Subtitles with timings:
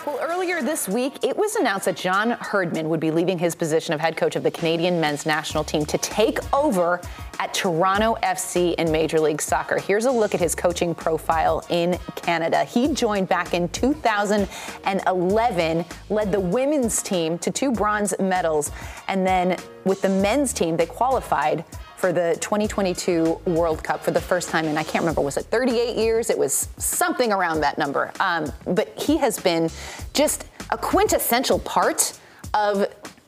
[0.00, 0.06] Back.
[0.06, 3.94] Well, earlier this week, it was announced that John Herdman would be leaving his position
[3.94, 7.00] of head coach of the Canadian men's national team to take over
[7.38, 9.78] at Toronto FC in Major League Soccer.
[9.78, 12.64] Here's a look at his coaching profile in Canada.
[12.64, 18.70] He joined back in 2011, led the women's team to two bronze medals,
[19.08, 21.64] and then with the men's team, they qualified
[22.00, 25.44] for the 2022 World Cup for the first time in I can't remember was it
[25.46, 26.30] 38 years?
[26.30, 28.10] It was something around that number.
[28.20, 29.68] Um, but he has been
[30.14, 32.18] just a quintessential part
[32.54, 32.86] of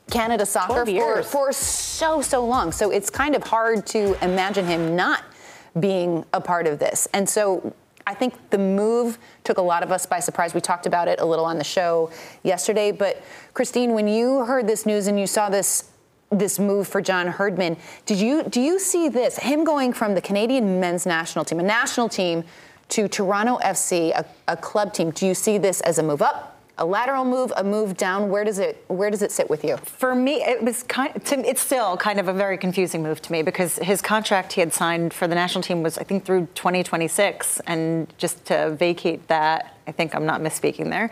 [0.09, 2.71] Canada soccer for, for so so long.
[2.71, 5.23] So it's kind of hard to imagine him not
[5.79, 7.07] being a part of this.
[7.13, 7.73] And so
[8.07, 10.53] I think the move took a lot of us by surprise.
[10.53, 14.67] We talked about it a little on the show yesterday, but Christine, when you heard
[14.67, 15.89] this news and you saw this
[16.39, 20.21] this move for John Herdman, did you do you see this him going from the
[20.21, 22.43] Canadian men's national team, a national team,
[22.89, 25.11] to Toronto FC, a, a club team?
[25.11, 28.29] Do you see this as a move up, a lateral move, a move down?
[28.29, 29.77] Where does it where does it sit with you?
[29.77, 31.13] For me, it was kind.
[31.25, 34.61] To, it's still kind of a very confusing move to me because his contract he
[34.61, 39.27] had signed for the national team was, I think, through 2026, and just to vacate
[39.27, 41.11] that, I think I'm not misspeaking there,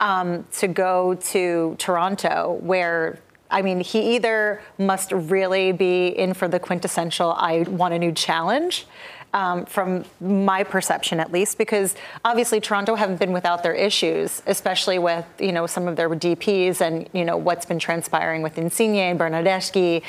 [0.00, 3.18] um, to go to Toronto, where
[3.52, 8.12] I mean, he either must really be in for the quintessential "I want a new
[8.12, 8.86] challenge."
[9.34, 14.98] um, from my perception at least, because obviously Toronto haven't been without their issues, especially
[14.98, 18.96] with you know some of their DPS and you know what's been transpiring with Insigne
[18.96, 20.02] and Bernadeschi,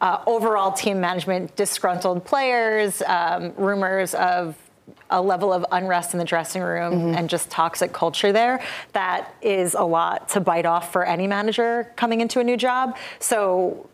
[0.00, 4.56] uh, overall team management, disgruntled players, um, rumors of
[5.10, 7.14] a level of unrest in the dressing room mm-hmm.
[7.14, 8.62] and just toxic culture there
[8.92, 12.96] that is a lot to bite off for any manager coming into a new job.
[13.18, 13.88] So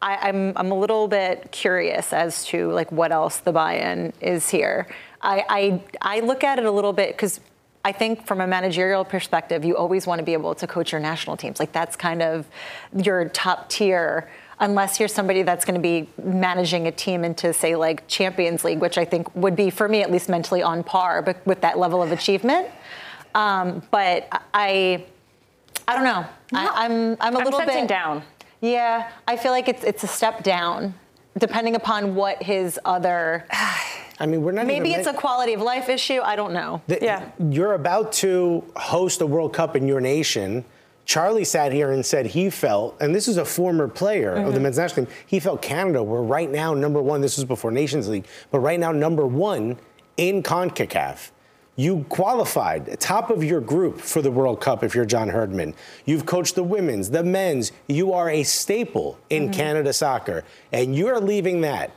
[0.00, 4.50] I, I'm I'm a little bit curious as to like what else the buy-in is
[4.50, 4.86] here.
[5.22, 7.40] I I, I look at it a little bit because
[7.86, 11.00] I think from a managerial perspective, you always want to be able to coach your
[11.00, 11.60] national teams.
[11.60, 12.46] Like that's kind of
[12.94, 14.30] your top tier.
[14.60, 18.78] Unless you're somebody that's going to be managing a team into, say, like Champions League,
[18.80, 21.78] which I think would be, for me at least, mentally on par but with that
[21.78, 22.68] level of achievement.
[23.34, 25.04] Um, but I,
[25.88, 26.24] I don't know.
[26.52, 28.22] I, I'm, I'm a I'm little sensing bit down.
[28.60, 30.94] yeah, I feel like it's it's a step down,
[31.36, 33.46] depending upon what his other.
[34.20, 36.20] I mean, we're not Maybe even it's a quality of life issue.
[36.22, 36.80] I don't know.
[36.86, 37.28] The- Yeah.
[37.50, 40.64] You're about to host a World Cup in your nation.
[41.06, 44.52] Charlie sat here and said he felt, and this is a former player of the
[44.52, 44.62] Mm-hmm.
[44.62, 47.20] men's national team, he felt Canada were right now number one.
[47.20, 49.76] This was before Nations League, but right now number one
[50.16, 51.30] in CONCACAF.
[51.76, 55.74] You qualified top of your group for the World Cup if you're John Herdman.
[56.04, 57.72] You've coached the women's, the men's.
[57.88, 59.52] You are a staple in Mm-hmm.
[59.52, 61.90] Canada soccer, and you're leaving that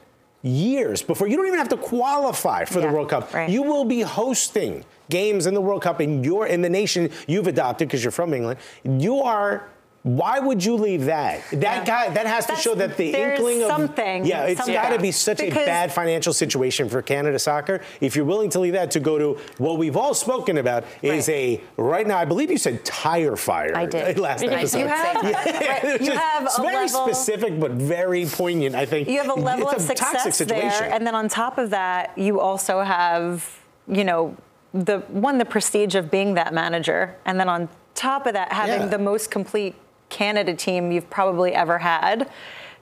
[0.48, 1.28] years before.
[1.28, 3.34] You don't even have to qualify for the World Cup.
[3.34, 3.50] right.
[3.50, 7.48] You will be hosting games in the World Cup in your in the nation you've
[7.48, 8.60] adopted because you're from England.
[8.84, 9.70] You are.
[10.08, 11.42] Why would you leave that?
[11.52, 11.84] That Yeah.
[11.84, 14.74] guy that has to That's- show that the inkling of something, Yeah, it's something.
[14.74, 17.82] got to be such Because- a bad financial situation for Canada soccer.
[18.00, 21.28] If you're willing to leave that to go to what we've all spoken about is
[21.28, 22.18] a right now.
[22.18, 23.76] I believe you said tire fire.
[23.76, 24.18] I did.
[24.28, 24.78] last did episode.
[24.80, 28.76] say have- Yeah, right, you have it's a very level- specific but very poignant.
[28.76, 31.58] I think You have a level it's of a success there, and then on top
[31.58, 33.46] of that, you also have,
[33.90, 34.38] you know,
[34.74, 38.82] the one the prestige of being that manager, and then on top of that, having
[38.82, 38.86] Yeah.
[38.88, 39.76] the most complete
[40.10, 42.30] Canada team you've probably ever had.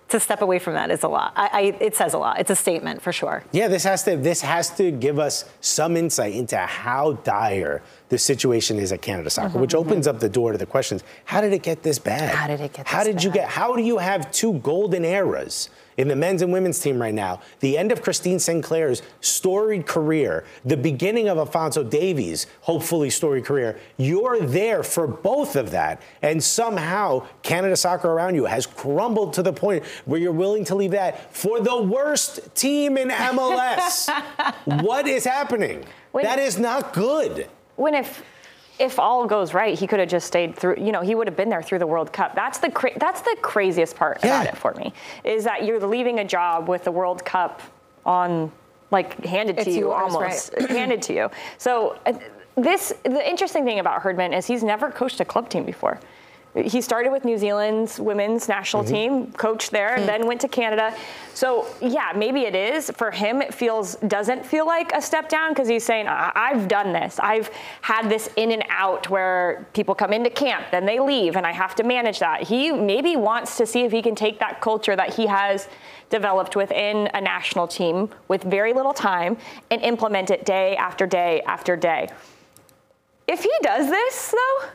[0.10, 1.34] To step away from that is a lot.
[1.36, 2.40] I, I, it says a lot.
[2.40, 3.44] It's a statement for sure.
[3.52, 8.20] Yeah, this has to this has to give us some insight into how dire the
[8.20, 9.90] situation is at Canada Soccer, mm-hmm, which mm-hmm.
[9.90, 12.36] opens up the door to the questions: How did it get this bad?
[12.36, 13.50] How did it get How this did you get?
[13.50, 17.42] How do you have two golden eras in the men's and women's team right now,
[17.60, 23.80] the end of Christine Sinclair's storied career, the beginning of Alfonso Davies' hopefully storied career,
[23.98, 26.02] you're there for both of that.
[26.22, 30.76] And somehow Canada soccer around you has crumbled to the point where you're willing to
[30.76, 34.10] leave that for the worst team in MLS.
[34.84, 35.86] what is happening?
[36.12, 37.48] When- that is not good.
[37.76, 38.24] when if
[38.80, 40.76] if all goes right, he could have just stayed through.
[40.78, 42.36] You know, he would have been there through the World Cup.
[42.36, 44.94] That's the cra- that's the craziest part about it for me
[45.24, 47.62] is that you're leaving a job with the World Cup
[48.06, 48.52] on
[48.92, 51.30] like handed to you yours, almost handed to you.
[51.58, 52.14] So uh,
[52.56, 56.00] this the interesting thing about Herdman is he's never coached a club team before.
[56.56, 58.94] He started with New Zealand's women's national Mm-hmm.
[58.94, 60.96] team, coached there, then went to Canada.
[61.34, 63.42] So yeah, maybe it is for him.
[63.42, 67.20] It feels doesn't feel like a step down because he's saying I- I've done this.
[67.20, 67.50] I've
[67.82, 71.52] had this in and out where people come into camp, then they leave, and I
[71.52, 72.44] have to manage that.
[72.44, 75.68] He maybe wants to see if he can take that culture that he has
[76.10, 79.36] developed within a national team with very little time
[79.72, 82.08] and implement it day after day after day.
[83.28, 84.68] If he does this, though,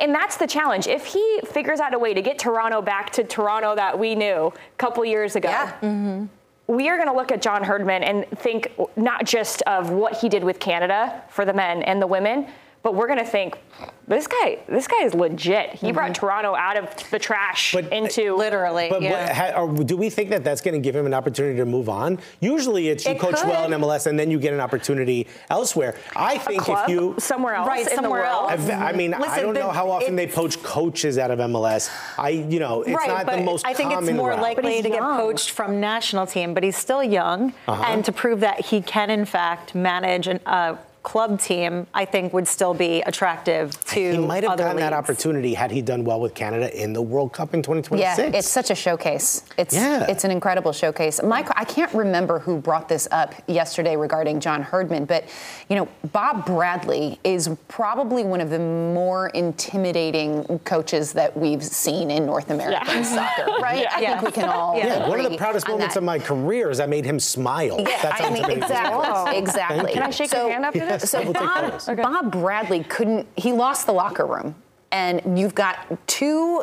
[0.00, 0.86] and that's the challenge.
[0.86, 4.52] If he figures out a way to get Toronto back to Toronto that we knew
[4.52, 6.26] a couple years ago, mm-hmm.
[6.66, 10.28] we are going to look at John Herdman and think not just of what he
[10.28, 12.46] did with Canada for the men and the women,
[12.82, 13.58] but we're going to think
[14.06, 15.74] this guy, this guy is legit.
[15.74, 16.26] He brought mm-hmm.
[16.26, 18.88] Toronto out of the trash But- uh, into Literally.
[18.88, 19.26] But, yeah.
[19.26, 21.66] but ha, or do we think that that's going to give him an opportunity to
[21.66, 22.18] move on?
[22.40, 23.78] Usually, it's you It coach well in.
[23.80, 25.94] MLS and then you get an opportunity elsewhere.
[26.16, 28.50] I think club if you somewhere else Right, in somewhere the world.
[28.52, 28.62] else.
[28.68, 31.90] I've- I mean, I don't know how often they poach coaches out of MLS.
[32.16, 34.40] I, you know, it's right, not but the most I think it's more route.
[34.40, 35.16] Likely he's to get young.
[35.18, 37.82] poached from national team, but he's still young, Uh-huh.
[37.86, 42.34] and to prove that he can in fact manage an, a club team, I think
[42.34, 46.04] would still be attractive to He might have other gotten that opportunity had he done
[46.04, 48.18] well with Canada in the World Cup in 2026.
[48.18, 49.42] Yeah, it's such a showcase.
[49.56, 50.04] It's Yeah.
[50.06, 51.22] it's an incredible showcase.
[51.22, 55.24] Mike, I can't remember who brought this up yesterday regarding John Herdman, but
[55.70, 62.10] you know, Bob Bradley is probably one of the more intimidating coaches that we've seen
[62.10, 63.02] in North American Yeah.
[63.36, 63.80] soccer, right?
[63.80, 63.88] Yeah.
[63.96, 64.20] I Yeah.
[64.20, 66.00] think we can all yeah, one of the proudest moments that.
[66.00, 67.76] of my career is I made him smile.
[67.80, 69.28] Yeah, That's how I mean, intimidating this was.
[69.34, 69.92] exactly, exactly.
[69.94, 70.97] Can I shake your hand after this?
[70.98, 71.86] So We'll Bob, photos.
[71.96, 73.26] Bob Bradley couldn't.
[73.36, 74.54] He lost the locker room,
[74.92, 76.62] and you've got two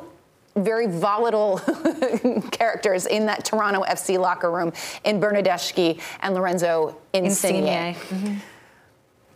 [0.56, 1.60] very volatile
[2.52, 4.72] characters in that Toronto FC locker room
[5.04, 7.68] in Bernadeschi and Lorenzo Insigne.
[7.68, 7.94] Insigne.
[7.96, 8.38] Mm-hmm.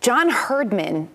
[0.02, 1.10] John Herdman,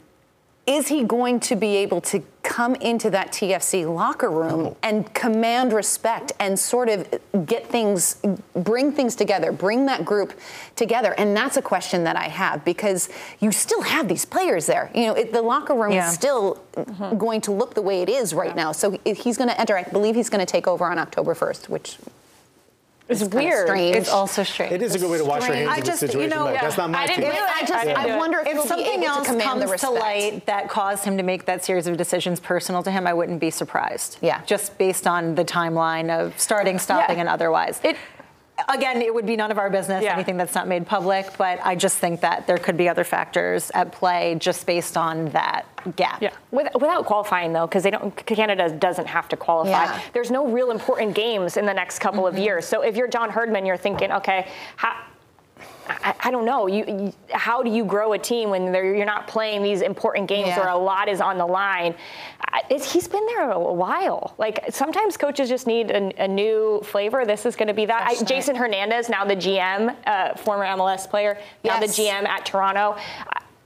[0.66, 5.72] is he going to be able to come into that TFC locker room and command
[5.72, 7.06] respect and sort of
[7.46, 8.16] get things,
[8.54, 10.32] bring things together, bring that group
[10.74, 11.14] together?
[11.18, 14.90] And that's a question that I have because you still have these players there.
[14.94, 16.08] You know, it, the locker room Yeah.
[16.08, 17.18] is still mm-hmm.
[17.18, 18.72] going to look the way it is right now.
[18.72, 19.76] So he's going to enter.
[19.76, 21.98] I believe he's going to take over on October 1st, which
[23.14, 23.66] It's is kinda weird.
[23.68, 23.96] Strange.
[23.96, 24.72] It's also strange.
[24.72, 26.30] It is a good way to wash your hands I of just, the you situation,
[26.38, 27.30] know, but that's not my I didn't team.
[27.32, 27.42] do it.
[27.42, 28.18] I just, I didn't do I it.
[28.18, 31.04] wonder if, if he'll be something able else to the comes to light that caused
[31.04, 34.18] him to make that series of decisions personal to him, I wouldn't be surprised.
[34.20, 34.42] Yeah.
[34.46, 37.20] Just based on the timeline of starting, stopping, Yeah.
[37.22, 37.80] and otherwise.
[37.82, 37.96] It-
[38.68, 40.14] Again, it would be none of our business, Yeah.
[40.14, 43.72] anything that's not made public, but I just think that there could be other factors
[43.74, 45.66] at play just based on that
[45.96, 46.22] gap.
[46.22, 48.14] Yeah, With, without qualifying though, because they don't.
[48.26, 49.84] Canada doesn't have to qualify.
[49.84, 50.00] Yeah.
[50.12, 52.44] There's no real important games in the next couple of mm-hmm.
[52.44, 52.64] years.
[52.64, 54.46] So if you're John Herdman, you're thinking, okay,
[54.76, 55.02] how,
[55.88, 56.66] I, I don't know.
[56.66, 60.48] You, you, how do you grow a team when you're not playing these important games
[60.48, 60.60] Yeah.
[60.60, 61.94] where a lot is on the line?
[62.40, 64.34] I- It's, he's been there a while.
[64.38, 67.24] Like sometimes coaches just need a, a new flavor.
[67.24, 68.06] This is going to be that.
[68.08, 71.96] I, Jason Hernandez, now the GM, uh, former MLS player, now Yes.
[71.96, 72.96] the GM at Toronto.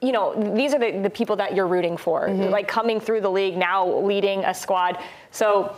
[0.00, 3.31] You know, these are the, the people that you're rooting for, like coming through the
[3.31, 4.99] league now, leading a squad.
[5.33, 5.75] So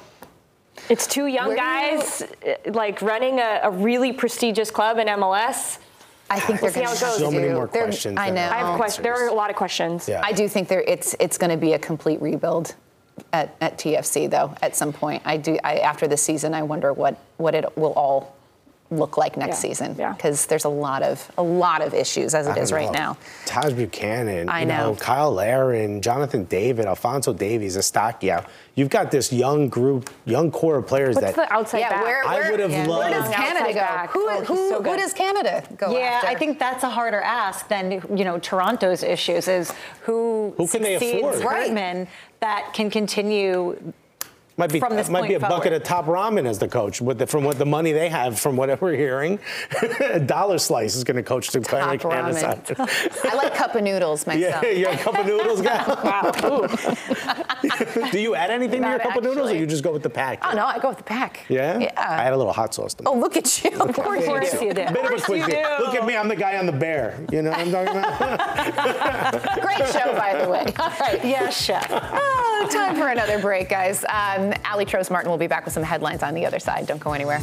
[0.90, 5.06] it's two young Where you- guys, uh, like running a, a really prestigious club in
[5.08, 5.78] MLS.
[6.32, 7.18] I think they're We'll see going to it.
[7.18, 8.34] So many more they're- questions I know.
[8.36, 9.02] there I have questions.
[9.02, 10.08] There are a lot of questions.
[10.08, 10.20] Yeah.
[10.24, 12.74] I do think there it's it's going to be a complete rebuild
[13.32, 15.22] at, at TFC though at some point.
[15.26, 18.34] I do I, after the season I wonder what what it will all
[18.90, 19.68] look like next Yeah.
[19.70, 20.12] season Yeah.
[20.12, 22.98] because there's a lot of a lot of issues as it I is right know.
[22.98, 23.16] now.
[23.46, 24.96] Taj Buchanan, I you know.
[24.98, 28.44] Kyle Larin, Jonathan David, Alfonso Davies, Eustaquio.
[28.74, 32.02] You've got this young group, young core of players What's that the outside Yeah, back?
[32.04, 33.80] where, I would have where loved- does Canada Outside go?
[33.80, 34.10] back.
[34.10, 36.26] Who, Oh, he's who, so who does Canada go Yeah, after?
[36.28, 40.82] I think that's a harder ask than you know Toronto's issues is who Who can
[40.82, 41.44] they succeeds afford?
[41.44, 41.62] Right.
[41.66, 42.08] Herdman
[42.40, 43.76] that can continue
[44.60, 45.48] Might be might be a forward.
[45.56, 48.38] bucket of top ramen as the coach with the, from what the money they have
[48.38, 49.38] from what we're hearing.
[50.00, 53.24] a dollar slice is going to coach the Top ramen.
[53.30, 54.62] I like cup of noodles myself.
[54.62, 55.80] Yeah, you're a cup of noodles guy.
[58.10, 60.02] Do you add anything to your Not cup of noodles, or you just go with
[60.02, 60.40] the pack?
[60.44, 61.46] Oh no, I go with the pack.
[61.48, 61.78] Yeah.
[61.78, 61.92] Yeah.
[61.96, 62.22] I Yeah.
[62.26, 62.92] add a little hot sauce.
[62.94, 63.70] To Oh, look at you.
[63.80, 64.74] Of course Of course you do.
[64.74, 65.80] Bit of a.
[65.80, 67.18] Look at me, I'm the guy on the bear.
[67.32, 69.60] You know what I'm talking about?
[69.62, 70.66] Great show, by the way.
[70.78, 71.24] All right.
[71.24, 71.86] Yes, chef.
[71.90, 74.04] Oh, time for another break, guys.
[74.08, 76.86] Um, Ali Trost Martin will be back with some headlines on the other side.
[76.86, 77.40] Don't go anywhere.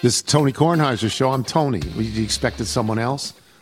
[0.00, 1.32] This is Tony Kornheiser's show.
[1.32, 1.80] I'm Tony.
[1.80, 3.34] You expected someone else?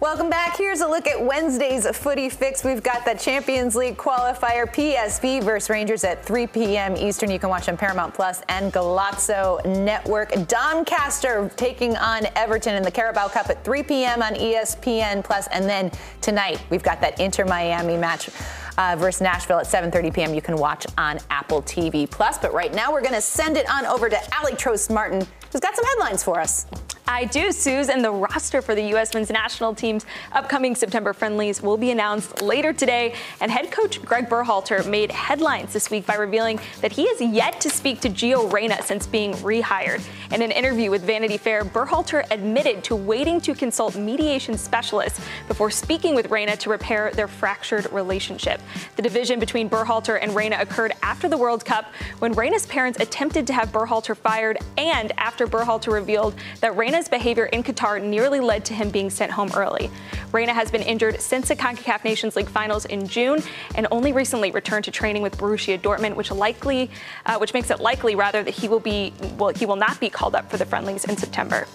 [0.00, 0.56] Welcome back.
[0.56, 2.62] Here's a look at Wednesday's footy fix.
[2.62, 6.96] We've got the Champions League qualifier PSV versus Rangers at 3 p.m.
[6.96, 7.32] Eastern.
[7.32, 10.30] You can watch on Paramount Plus and Golazo Network.
[10.46, 14.22] Doncaster taking on Everton in the Carabao Cup at 3 p.m.
[14.22, 15.48] on ESPN Plus.
[15.48, 15.90] And then
[16.20, 18.30] tonight, we've got that Inter Miami match.
[18.76, 20.34] Uh, versus Nashville at 7:30 p.m.
[20.34, 22.38] You can watch on Apple TV Plus.
[22.38, 25.60] But right now, we're going to send it on over to Ali Trost Martin, who's
[25.60, 26.66] got some headlines for us.
[27.10, 29.14] I do, Suze, and the roster for the U.S.
[29.14, 33.14] men's national team's upcoming September friendlies will be announced later today.
[33.40, 37.62] And head coach Greg Berhalter made headlines this week by revealing that he has yet
[37.62, 40.06] to speak to Gio Reyna since being rehired.
[40.30, 45.70] In an interview with Vanity Fair, Berhalter admitted to waiting to consult mediation specialists before
[45.70, 48.60] speaking with Reyna to repair their fractured relationship.
[48.96, 51.86] The division between Berhalter and Reyna occurred after the World Cup
[52.18, 57.44] when Reyna's parents attempted to have Berhalter fired and after Berhalter revealed that Reyna's behavior
[57.44, 59.88] in Qatar nearly led to him being sent home early.
[60.32, 63.40] Reyna has been injured since the CONCACAF Nations League finals in June
[63.76, 66.90] and only recently returned to training with Borussia Dortmund, which likely,
[67.24, 70.10] uh, which makes it likely rather that he will be, well, he will not be
[70.10, 71.68] called up for the friendlies in September.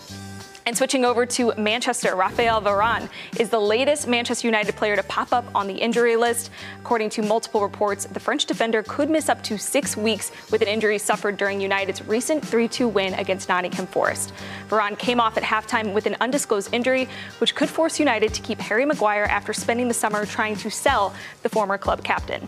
[0.66, 5.34] And switching over to Manchester, Rafael Varane is the latest Manchester United player to pop
[5.34, 6.52] up on the injury list.
[6.80, 10.70] According to multiple reports, the French defender could miss up to six weeks with an
[10.70, 14.32] injury suffered during United's recent 3 2 win against Nottingham Forest.
[14.70, 18.60] Varane came off at halftime with an undisclosed injury, which could force United to keep
[18.60, 22.48] Harry Maguire after spending the summer trying to sell the former club captain.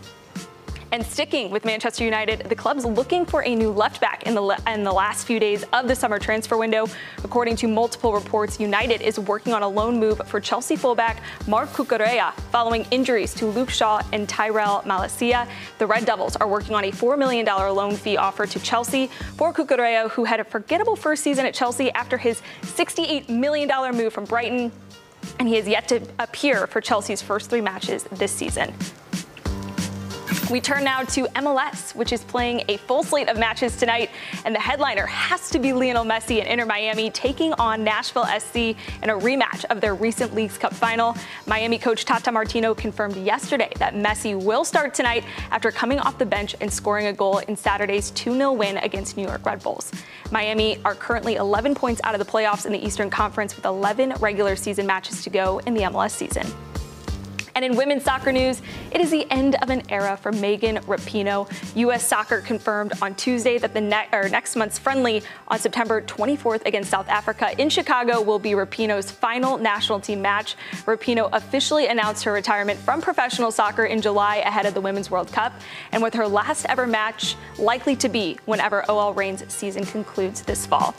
[0.92, 4.62] And sticking with Manchester United, the club's looking for a new left back in the,
[4.68, 6.86] in the last few days of the summer transfer window.
[7.24, 11.70] According to multiple reports, United is working on a loan move for Chelsea fullback Marc
[11.70, 15.48] Cucurella following injuries to Luke Shaw and Tyrell Malacia.
[15.78, 19.52] The Red Devils are working on a $4 million loan fee offer to Chelsea for
[19.52, 24.24] Cucurella, who had a forgettable first season at Chelsea after his $68 million move from
[24.24, 24.70] Brighton.
[25.38, 28.72] And he has yet to appear for Chelsea's first three matches this season.
[30.48, 34.10] We turn now to MLS, which is playing a full slate of matches tonight,
[34.44, 38.56] and the headliner has to be Lionel Messi and Inter Miami taking on Nashville SC
[39.02, 41.16] in a rematch of their recent Leagues Cup final.
[41.46, 46.26] Miami coach Tata Martino confirmed yesterday that Messi will start tonight after coming off the
[46.26, 49.90] bench and scoring a goal in Saturday's 2-0 win against New York Red Bulls.
[50.30, 54.14] Miami are currently 11 points out of the playoffs in the Eastern Conference with 11
[54.20, 56.46] regular season matches to go in the MLS season.
[57.56, 58.60] And in women's soccer news,
[58.90, 61.50] it is the end of an era for Megan Rapinoe.
[61.76, 62.06] U.S.
[62.06, 67.08] Soccer confirmed on Tuesday that the ne- next month's friendly on September 24th against South
[67.08, 70.54] Africa in Chicago will be Rapinoe's final national team match.
[70.84, 75.32] Rapinoe officially announced her retirement from professional soccer in July ahead of the Women's World
[75.32, 75.54] Cup,
[75.92, 80.66] and with her last ever match likely to be whenever OL Reign's season concludes this
[80.66, 80.94] fall.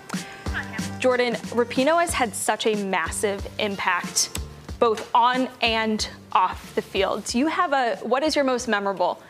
[0.97, 4.31] Jordan, Rapinoe has had such a massive impact
[4.79, 7.25] both on and off the field.
[7.25, 9.21] Do you have a what is your most memorable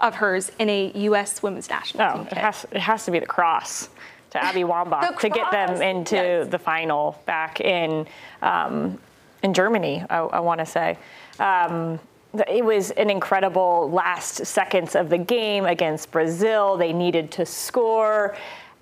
[0.00, 1.42] of hers in a U.S.
[1.42, 2.26] women's national No, team?
[2.32, 3.88] it has, it has to be the cross
[4.30, 6.48] to Abby Wambach to get them into yes.
[6.48, 8.06] the final back in
[8.42, 8.98] um,
[9.42, 10.04] in Germany.
[10.08, 10.98] I, I want to say.
[11.38, 12.00] Um,
[12.48, 16.76] it was an incredible last seconds of the game against Brazil.
[16.76, 18.36] They needed to score,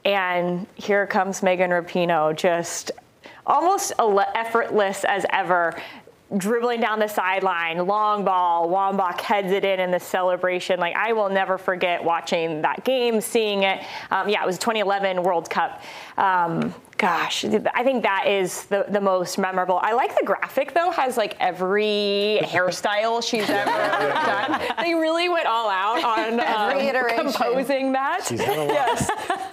[0.07, 2.93] and here comes Megan Rapinoe, just
[3.47, 5.77] almost effortless as ever,
[6.37, 10.81] dribbling down the sideline, long ball, Wambach heads it in in the celebration.
[10.81, 13.83] Like I will never forget watching that game, seeing it.
[14.11, 15.83] Um, yeah, it was 2011 World Cup.
[16.17, 19.81] Um, gosh, I think that is the, the most memorable.
[19.83, 24.61] I like the graphic though, has like every hairstyle she's ever done.
[24.81, 28.31] They really went all out on um, composing that.
[28.31, 29.11] yes.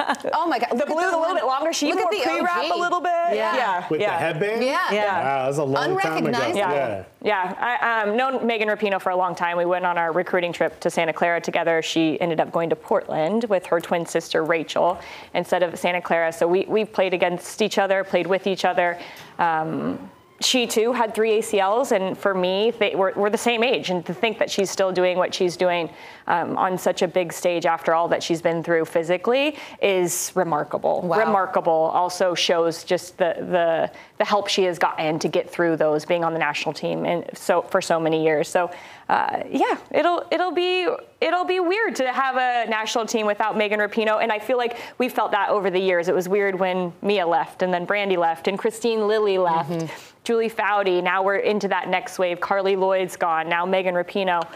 [0.33, 0.77] oh my God.
[0.77, 1.73] The blue a little bit longer.
[1.73, 2.71] She look wore at the pre-wrap OG.
[2.71, 3.11] a little bit.
[3.31, 3.55] Yeah.
[3.55, 3.87] Yeah.
[3.89, 4.11] With yeah.
[4.11, 4.63] the headband?
[4.63, 4.91] Yeah.
[4.91, 5.19] Yeah.
[5.19, 6.27] Wow, that was a long time ago.
[6.27, 6.57] Unrecognizable.
[6.57, 7.03] Yeah.
[7.21, 9.57] Yeah, I um, known Megan Rapinoe for a long time.
[9.57, 11.81] We went on our recruiting trip to Santa Clara together.
[11.81, 14.99] She ended up going to Portland with her twin sister Rachel
[15.33, 16.31] instead of Santa Clara.
[16.31, 18.97] So we we've played against each other, played with each other.
[19.37, 20.09] Um,
[20.41, 23.89] she too had three ACLs, and for me, they, we're, we're the same age.
[23.89, 25.89] And to think that she's still doing what she's doing
[26.27, 31.01] um, on such a big stage after all that she's been through physically is remarkable.
[31.01, 31.19] Wow.
[31.19, 31.73] Remarkable.
[31.93, 36.25] Also shows just the, the the help she has gotten to get through those, being
[36.25, 38.49] on the national team and so for so many years.
[38.49, 38.69] So
[39.07, 40.87] uh, yeah, it'll it'll be
[41.21, 44.77] it'll be weird to have a national team without Megan Rapinoe, and I feel like
[44.97, 46.09] we felt that over the years.
[46.09, 49.89] It was weird when Mia left, and then Brandi left, and Kristine Lilly left.
[50.29, 51.01] Julie Foudy.
[51.01, 52.39] Now we're into that next wave.
[52.39, 53.49] Carly Lloyd's gone.
[53.49, 54.47] Now Megan Rapinoe.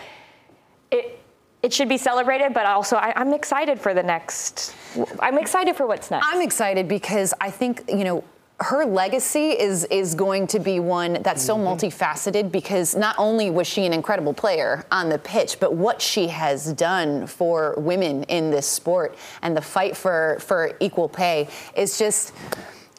[0.92, 1.20] It
[1.64, 4.76] it should be celebrated, but also I, I'm excited for the next.
[5.20, 6.28] I'm excited for what's next.
[6.30, 8.24] I'm excited because I think, you know,
[8.60, 11.66] her legacy is is going to be one that's so mm-hmm.
[11.66, 16.28] multifaceted because not only was she an incredible player on the pitch, but what she
[16.28, 21.98] has done for women in this sport and the fight for for equal pay is
[21.98, 22.32] just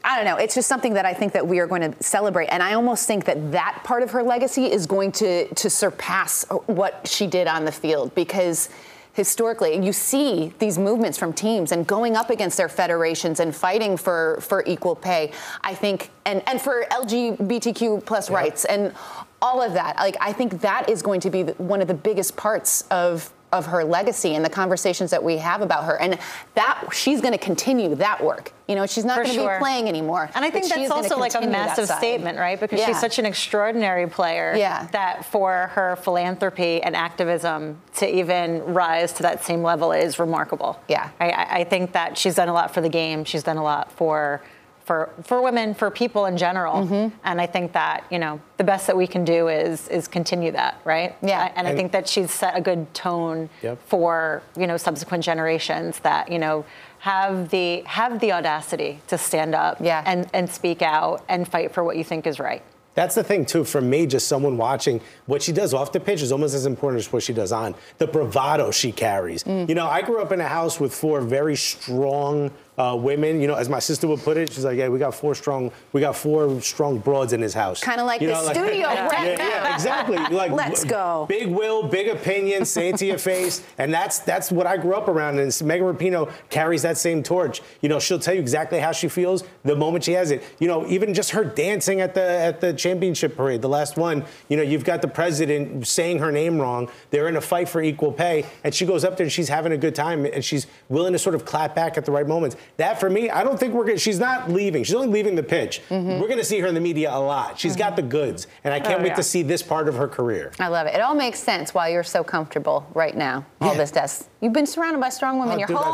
[0.07, 0.37] I don't know.
[0.37, 3.07] It's just something that I think that we are going to celebrate, and I almost
[3.07, 7.49] think that that part of her legacy is going to to surpass what she did
[7.49, 8.69] on the field because
[9.15, 13.97] historically you see these movements from teams and going up against their federations and fighting
[13.97, 15.33] for for equal pay.
[15.63, 18.93] I think and and for LGBTQ plus rights and
[19.41, 19.97] all of that.
[19.97, 23.67] Like I think that is going to be one of the biggest parts of of
[23.67, 26.19] her legacy and the conversations that we have about her and
[26.55, 29.55] that she's going to continue that work you know she's not going to sure.
[29.59, 32.59] be playing anymore And I think that's also like a massive statement, right?
[32.59, 32.87] Because Yeah.
[32.87, 34.89] she's such an extraordinary player Yeah.
[34.93, 40.81] that for her philanthropy and activism to even rise to that same level is remarkable.
[40.89, 41.11] Yeah.
[41.21, 43.25] I, I I think that she's done a lot for the game.
[43.25, 44.41] She's done a lot for
[44.85, 46.75] for for women, for people in general.
[46.87, 47.17] Mm-hmm.
[47.25, 50.53] And I think that, you know, the best that we can do is is continue
[50.53, 51.17] that, right?
[51.23, 51.41] Yeah.
[51.45, 53.79] I- And, I think that she's set a good tone Yep.
[53.87, 56.65] for, you know, subsequent generations that, you know,
[56.99, 60.03] have the have the audacity to stand up Yeah.
[60.07, 62.63] and, and speak out and fight for what you think is right.
[62.95, 63.65] That's the thing too.
[63.65, 67.01] For me, just someone watching what she does off the pitch is almost as important
[67.01, 67.75] as what she does on.
[67.99, 69.45] The bravado she carries.
[69.47, 73.41] You know, I grew up in a house with four very strong uh, women.
[73.41, 75.71] You know, as my sister would put it, she's like, "Yeah, we got four strong,
[75.93, 79.37] we got four strong broads in this house." Kinda like You the studio right yeah,
[79.37, 79.49] now.
[79.49, 80.17] yeah, exactly.
[80.17, 81.27] Like, Let's go.
[81.29, 84.95] Big will, big opinion, say it to your face, and that's that's what I grew
[84.95, 85.39] up around.
[85.39, 87.61] And Megan Rapinoe carries that same torch.
[87.81, 90.43] You know, she'll tell you exactly how she feels the moment she has it.
[90.59, 94.25] You know, even just her dancing at the at the championship parade, the last one.
[94.49, 96.91] You know, you've got the president saying her name wrong.
[97.11, 99.73] They're in a fight for equal pay, and she goes up there and she's having
[99.73, 102.57] a good time, and she's willing to sort of clap back at the right moments.
[102.77, 103.99] That for me, I don't think we're gonna.
[103.99, 104.85] She's not leaving.
[104.85, 105.81] She's only leaving the pitch.
[105.89, 106.21] Mm-hmm.
[106.21, 107.59] We're gonna see her in the media a lot.
[107.59, 107.97] She's got mm-hmm.
[107.97, 109.15] the goods, and I can't Oh, wait yeah.
[109.17, 110.53] to see this part of her career.
[110.59, 110.95] I love it.
[110.95, 113.45] It all makes sense why you're so comfortable right now.
[113.61, 113.79] All Yeah.
[113.79, 114.29] this does.
[114.41, 115.87] You've been surrounded by strong women Oh, your dude, I've-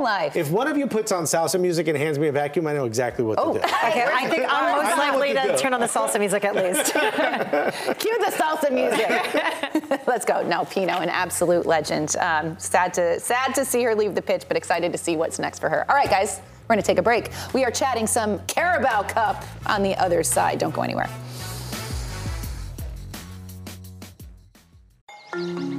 [0.00, 0.36] whole life.
[0.36, 2.84] If one of you puts on salsa music and hands me a vacuum, I know
[2.86, 3.54] exactly what Oh.
[3.54, 3.64] to do.
[3.64, 6.92] Okay, I think I'm most likely to to turn on the salsa music at least.
[7.98, 10.06] Cue the salsa music.
[10.06, 10.42] Let's go.
[10.46, 12.16] No, Pino, an absolute legend.
[12.18, 15.38] Um, sad to sad to see her leave the pitch, but excited to see what's
[15.38, 15.88] next for her.
[15.90, 17.30] All right, guys, we're going to take a break.
[17.52, 20.58] We are chatting some Carabao Cup on the other side.
[20.58, 21.08] Don't go anywhere.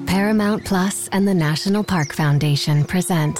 [0.05, 3.39] Paramount Plus and the National Park Foundation present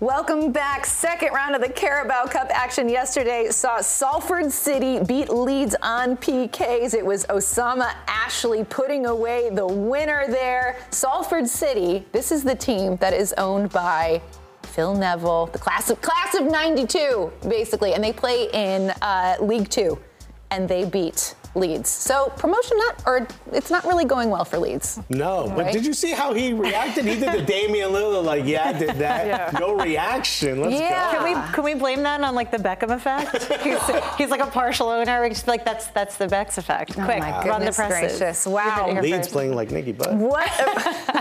[0.00, 0.86] Welcome back.
[0.86, 6.94] Second round of the Carabao Cup action yesterday saw Salford City beat Leeds on PKs.
[6.94, 10.76] It was Ossama Ashley putting away the winner there.
[10.90, 14.22] Salford City, this is the team that is owned by
[14.62, 19.68] Phil Neville, the class of class of 92 basically, and they play in uh, League
[19.68, 19.98] 2
[20.52, 21.88] and they beat Leeds.
[21.88, 25.00] So promotion not, or it's not really going well for Leeds.
[25.08, 25.56] No, Right?
[25.56, 27.04] but did you see how he reacted?
[27.06, 29.26] He did the Damian Lillard, like, yeah, I did that.
[29.26, 29.58] Yeah.
[29.58, 30.60] No reaction.
[30.60, 31.12] Let's yeah.
[31.12, 31.18] go.
[31.18, 33.44] Can we can we blame that on like the Beckham effect?
[33.62, 33.80] he's,
[34.16, 35.24] he's like a partial owner.
[35.24, 36.92] It's like that's that's the Beck's effect.
[36.98, 38.18] Oh Quick, my run the goodness presses.
[38.18, 38.46] gracious.
[38.46, 38.62] Wow.
[38.70, 39.30] heard it here Leeds first.
[39.32, 40.14] playing like Nicky Butt.
[40.14, 40.50] What?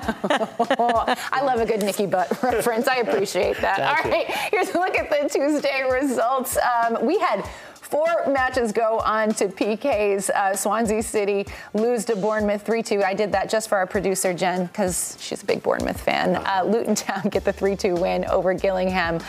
[0.09, 2.87] I love a good Nicky Butt reference.
[2.87, 3.77] I appreciate that.
[3.77, 4.17] Thank All you.
[4.17, 6.57] right, here's a look at the Tuesday results.
[6.57, 7.43] Um, we had.
[7.89, 10.29] Four matches go on to PK's.
[10.29, 13.01] Uh, Swansea City lose to Bournemouth 3 2.
[13.01, 16.35] I did that just for our producer, Jen, because she's a big Bournemouth fan.
[16.35, 19.19] Uh, Luton Town get the 3 2 win over Gillingham.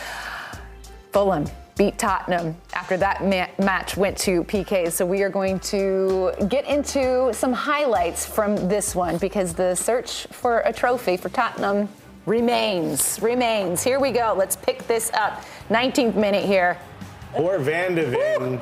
[1.13, 4.91] Fulham beat Tottenham after that ma- match went to PKs.
[4.91, 10.27] So we are going to get into some highlights from this one because the search
[10.33, 11.89] for a trophy for Tottenham
[12.27, 13.23] remains.
[13.23, 13.85] Remains.
[13.85, 14.35] Here we go.
[14.37, 15.45] Let's pick this up.
[15.71, 16.77] 19th minute here.
[17.35, 18.61] Or Van de Ven.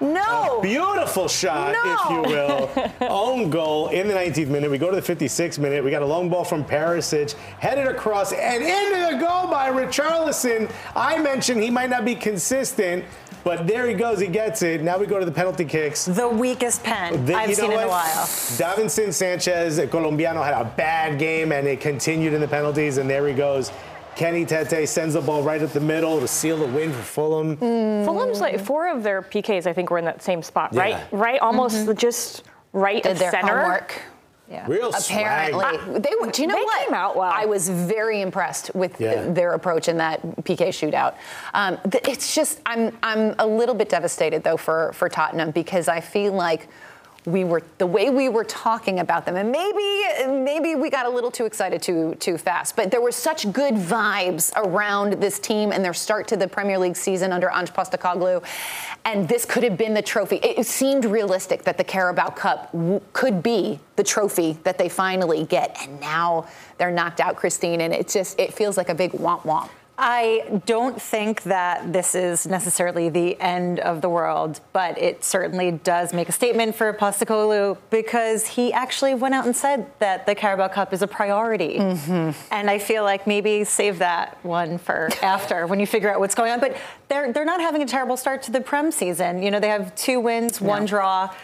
[0.00, 0.60] No.
[0.62, 1.94] Beautiful shot, No.
[1.94, 2.92] if you will.
[3.10, 4.70] Own goal in the 19th minute.
[4.70, 5.82] We go to the 56th minute.
[5.82, 10.70] We got a long ball from Perisic, headed across and into the goal by Richarlison.
[10.94, 13.04] I mentioned he might not be consistent,
[13.42, 14.20] but there he goes.
[14.20, 14.82] He gets it.
[14.84, 16.04] Now we go to the penalty kicks.
[16.04, 18.26] The weakest pen The- I've you know seen in a while.
[18.56, 23.26] Davinson Sanchez, Colombiano, had a bad game and it continued in the penalties, and there
[23.26, 23.72] he goes.
[24.18, 27.56] Kenny Tete sends the ball right at the middle to seal the win for Fulham.
[27.56, 30.80] Fulham's like four of their PKs, I think, were in that same spot, Yeah.
[30.80, 30.96] right?
[31.12, 33.60] Right, almost just right Did of their center.
[33.60, 33.94] homework.
[34.50, 34.64] Yeah.
[34.66, 35.20] Real swag.
[35.52, 36.10] Apparently, they.
[36.32, 36.84] Do you know They what?
[36.86, 37.30] came out well.
[37.32, 39.26] I was very impressed with Yeah.
[39.28, 41.14] their approach in that PK shootout.
[41.54, 45.86] Um, th- it's just I'm I'm a little bit devastated though for for Tottenham because
[45.86, 46.66] I feel like
[47.26, 51.08] we were the way we were talking about them, and maybe maybe we got a
[51.08, 52.76] little too excited too too fast.
[52.76, 56.78] But there were such good vibes around this team and their start to the Premier
[56.78, 58.44] League season under Ange Postecoglou,
[59.04, 60.36] and this could have been the trophy.
[60.36, 65.44] It, seemed realistic that the Carabao Cup w- could be the trophy that they finally
[65.44, 69.12] get, and now they're knocked out, Christine, and it just it feels like a big
[69.12, 69.70] womp womp.
[70.00, 75.72] I don't think that this is necessarily the end of the world, but it certainly
[75.72, 80.36] does make a statement for Postecoglou because he actually went out and said that the
[80.36, 81.78] Carabao Cup is a priority.
[81.78, 82.30] Mm-hmm.
[82.52, 86.36] And I feel like maybe save that one for after when you figure out what's
[86.36, 86.60] going on.
[86.60, 86.76] But
[87.08, 89.42] they're they're not having a terrible start to the Prem season.
[89.42, 91.34] You know, they have two wins, one draw.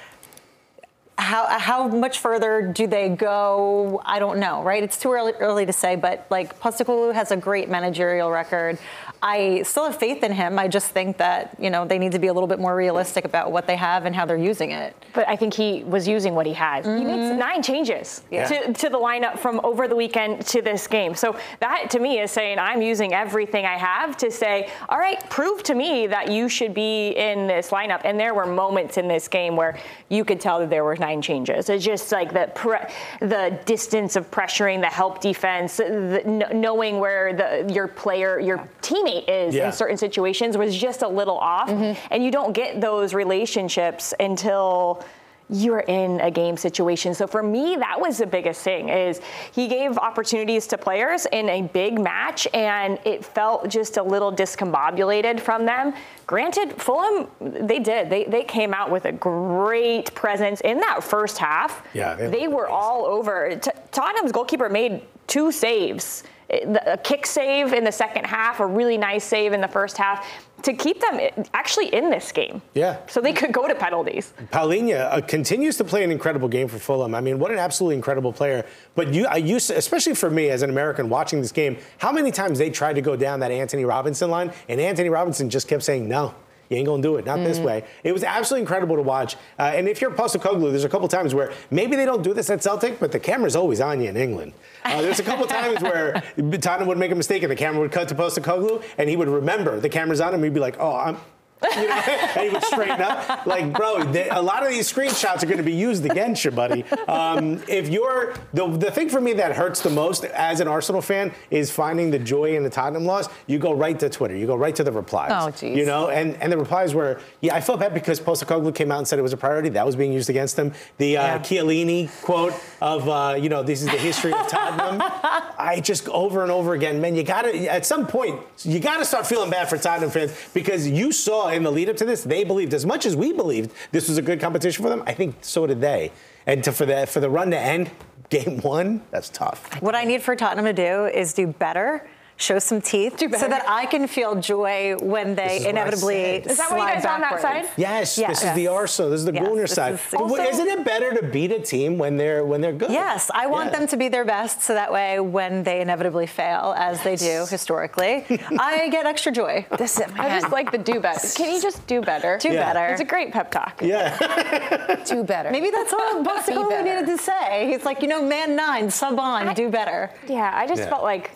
[1.16, 4.02] How, how much further do they go?
[4.04, 4.82] I don't know, right?
[4.82, 8.78] It's too early, early to say, but like Postecoglou has a great managerial record.
[9.22, 10.58] I still have faith in him.
[10.58, 13.24] I just think that, you know, they need to be a little bit more realistic
[13.24, 14.94] about what they have and how they're using it.
[15.14, 16.84] But I think he was using what he had.
[16.84, 17.38] He made mm-hmm.
[17.38, 18.46] nine changes Yeah.
[18.46, 21.14] to, to the lineup from over the weekend to this game.
[21.14, 25.18] So that to me is saying I'm using everything I have to say, all right,
[25.30, 28.02] prove to me that you should be in this lineup.
[28.04, 31.20] And there were moments in this game where you could tell that there were nine
[31.20, 31.68] changes.
[31.68, 32.88] It's just like the pre-
[33.20, 38.58] the distance of pressuring, the help defense, the, kn- knowing where the your player, your
[38.80, 39.66] teammate is Yeah.
[39.66, 41.68] in certain situations was just a little off.
[41.68, 42.06] Mm-hmm.
[42.10, 45.04] And you don't get those relationships until
[45.50, 47.14] you're in a game situation.
[47.14, 49.20] So for me, that was the biggest thing is
[49.52, 54.32] he gave opportunities to players in a big match and it felt just a little
[54.32, 55.92] discombobulated from them.
[56.26, 58.08] Granted, Fulham, they did.
[58.08, 61.86] They, they came out with a great presence in that first half.
[61.92, 63.56] Yeah, they they, were all over.
[63.56, 66.22] T- Tottenham's goalkeeper made two saves.
[66.50, 70.26] A kick save in the second half, a really nice save in the first half
[70.64, 71.20] to keep them
[71.52, 72.60] actually in this game.
[72.74, 72.98] Yeah.
[73.06, 74.32] So they could go to penalties.
[74.50, 77.14] Palhinha uh, continues to play an incredible game for Fulham.
[77.14, 78.64] I mean, what an absolutely incredible player.
[78.94, 82.10] But you, I used, to, especially for me as an American watching this game, how
[82.12, 85.68] many times they tried to go down that Antonee Robinson line, and Antonee Robinson just
[85.68, 86.34] kept saying no.
[86.70, 87.84] You ain't gonna do it, not this way.
[88.02, 89.36] It was absolutely incredible to watch.
[89.58, 92.48] Uh, and if you're Postecoglou, there's a couple times where maybe they don't do this
[92.50, 94.52] at Celtic, but the camera's always on you in England.
[94.84, 96.22] Uh, there's a couple times where
[96.60, 99.28] Tottenham would make a mistake and the camera would cut to Postecoglou, and he would
[99.28, 100.42] remember the camera's on him.
[100.42, 101.16] He'd be like, "Oh, I'm
[101.62, 101.94] You know?
[101.94, 103.46] and he would straighten up.
[103.46, 106.50] Like, bro, they, a lot of these screenshots are going to be used against you,
[106.50, 106.84] buddy.
[107.08, 111.00] Um, if you're the the thing for me that hurts the most as an Arsenal
[111.00, 113.28] fan is finding the joy in the Tottenham loss.
[113.46, 114.36] You go right to Twitter.
[114.36, 115.32] You go right to the replies.
[115.34, 115.76] Oh, geez.
[115.76, 118.98] You know, and and the replies were, yeah, I felt bad because Postecoglou came out
[118.98, 119.68] and said it was a priority.
[119.70, 120.72] That was being used against him.
[120.98, 121.38] The uh, Yeah.
[121.38, 125.00] Chiellini quote of, uh, you know, this is the history of Tottenham.
[125.58, 129.26] I just over and over again, man, you gotta at some point you gotta start
[129.26, 132.44] feeling bad for Tottenham fans because you saw in the lead up to this, they
[132.44, 135.02] believed as much as we believed this was a good competition for them.
[135.06, 136.12] I think so did they.
[136.46, 137.90] And to, for the for the run to end
[138.30, 139.80] game one, that's tough.
[139.82, 142.06] What I need for Tottenham to do is do better.
[142.36, 146.46] Show some teeth so that I can feel joy when they is inevitably said.
[146.50, 147.68] Is that what you slide guys are on that backwards.
[147.68, 147.74] side?
[147.76, 148.40] Yes, Yes.
[148.40, 149.10] this is the Arsenal.
[149.12, 149.94] This is the Yes, Gunner side.
[149.94, 152.90] is- But Also- isn't it better to beat a team when they're when they're good?
[152.90, 153.78] Yes, I want Yeah.
[153.78, 157.46] them to be their best so that way when they inevitably fail, as they do
[157.48, 158.24] historically,
[158.58, 159.64] I get extra joy.
[159.78, 161.28] This is, I just like the do better.
[161.36, 162.36] Can you just do better?
[162.38, 162.72] Do Yeah.
[162.72, 162.86] better.
[162.92, 163.80] It's a great pep talk.
[163.80, 164.16] Yeah.
[165.06, 165.50] do better.
[165.50, 167.68] Maybe that's all Be needed to say.
[167.70, 170.10] He's like, you know, man nine, sub on, do better.
[170.26, 170.88] Yeah, I just Yeah.
[170.88, 171.30] felt like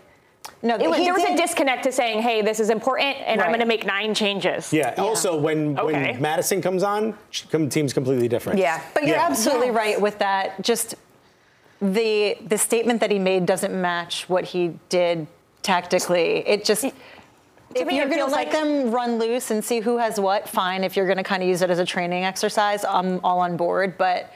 [0.63, 3.41] No, it was, he there was a disconnect to saying, "Hey, this is important, and
[3.41, 4.95] I'm going to make nine changes." Yeah.
[4.99, 6.13] Also, when Okay.
[6.13, 8.59] when Maddison comes on, sh- team's completely different.
[8.59, 8.81] Yeah.
[8.93, 9.27] But you're Yeah.
[9.29, 10.61] absolutely right with that.
[10.63, 10.97] Just
[11.81, 15.27] the the statement that he made doesn't match what he did
[15.63, 16.47] tactically.
[16.49, 16.85] It just
[17.75, 20.49] if me, you're going to let like- them run loose and see who has what,
[20.49, 20.83] fine.
[20.83, 23.57] If you're going to kind of use it as a training exercise, I'm all on
[23.57, 23.97] board.
[23.99, 24.33] But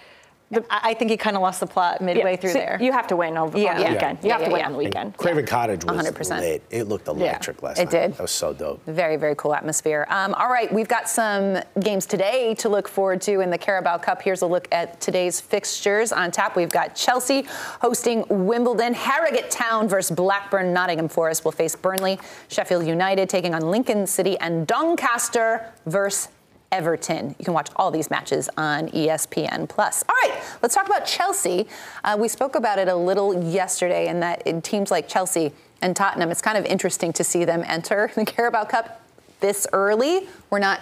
[0.70, 2.36] I I think he kind of lost the plot midway Yeah.
[2.36, 2.78] through So there.
[2.80, 3.70] You have to win over Yeah.
[3.70, 3.92] on the Yeah.
[3.92, 4.18] weekend.
[4.22, 5.04] You Yeah, have to yeah, win on the weekend.
[5.06, 6.40] And Craven Cottage was 100%.
[6.40, 6.62] lit.
[6.70, 7.94] It looked electric last it night.
[7.94, 8.12] It did.
[8.16, 8.80] That was so dope.
[8.86, 10.06] Very, very cool atmosphere.
[10.10, 13.98] Um, all right, we've got some games today to look forward to in the Carabao
[13.98, 14.20] Cup.
[14.22, 16.12] Here's a look at today's fixtures.
[16.12, 17.46] On tap, we've got Chelsea
[17.80, 18.94] hosting Wimbledon.
[18.94, 20.72] Harrogate Town versus Blackburn.
[20.72, 22.18] Nottingham Forest will face Burnley.
[22.48, 24.38] Sheffield United taking on Lincoln City.
[24.38, 26.28] And Doncaster versus
[26.72, 27.36] Everton.
[27.38, 30.02] You can watch all these matches on ESPN Plus.
[30.08, 31.68] All right, let's talk about Chelsea.
[32.02, 35.94] Uh, we spoke about it a little yesterday, and that in teams like Chelsea and
[35.94, 39.02] Tottenham, it's kind of interesting to see them enter the Carabao Cup
[39.40, 40.26] this early.
[40.50, 40.80] We're not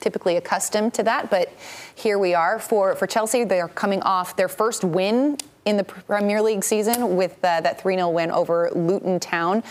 [0.00, 1.52] typically accustomed to that, but
[1.94, 2.58] here we are.
[2.58, 7.16] For for Chelsea, they are coming off their first win in the Premier League season
[7.16, 9.62] with uh, that 3-0 win over Luton Town.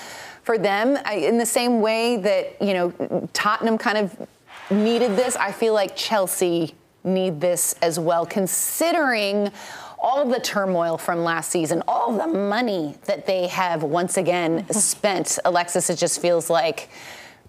[0.44, 4.28] For them, I, in the same way that you know Tottenham kind of
[4.70, 9.52] needed this, I feel like Chelsea need this as well, considering
[10.00, 14.68] all of the turmoil from last season, all the money that they have once again
[14.72, 15.40] spent.
[15.46, 16.90] Alexis, it just feels like